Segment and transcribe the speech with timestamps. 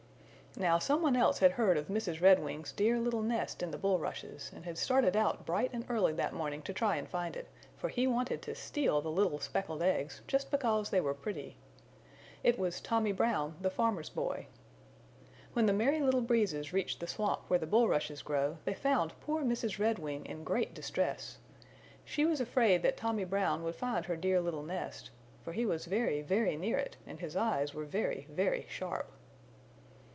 [0.57, 2.19] Now someone else had heard of Mrs.
[2.19, 6.11] Redwing's dear little nest in the bulrushes, and he had started out bright and early
[6.11, 9.81] that morning to try and find it, for he wanted to steal the little speckled
[9.81, 11.55] eggs just because they were pretty.
[12.43, 14.47] It was Tommy Brown, the farmer's boy.
[15.53, 19.43] When the Merry Little Breezes reached the swamp where the bulrushes grow they found poor
[19.43, 19.79] Mrs.
[19.79, 21.37] Redwing in great distress.
[22.03, 25.11] She was afraid that Tommy Brown would find her dear little nest,
[25.45, 29.09] for he was very, very near it, and his eyes were very, very sharp.